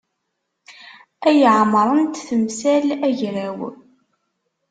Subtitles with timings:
[1.27, 3.59] Ay ɛemṛent temsal agraw.